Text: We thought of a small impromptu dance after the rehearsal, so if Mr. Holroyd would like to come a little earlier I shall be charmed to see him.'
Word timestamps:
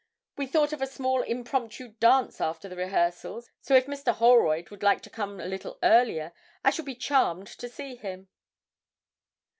We 0.35 0.47
thought 0.47 0.73
of 0.73 0.81
a 0.81 0.87
small 0.87 1.21
impromptu 1.21 1.89
dance 1.99 2.41
after 2.41 2.67
the 2.67 2.75
rehearsal, 2.75 3.43
so 3.61 3.75
if 3.75 3.85
Mr. 3.85 4.11
Holroyd 4.13 4.71
would 4.71 4.81
like 4.81 5.01
to 5.01 5.11
come 5.11 5.39
a 5.39 5.45
little 5.45 5.77
earlier 5.83 6.33
I 6.65 6.71
shall 6.71 6.85
be 6.85 6.95
charmed 6.95 7.45
to 7.45 7.69
see 7.69 7.97
him.' 7.97 8.27